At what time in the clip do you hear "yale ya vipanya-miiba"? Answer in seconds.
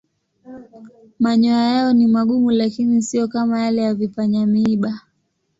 3.61-4.99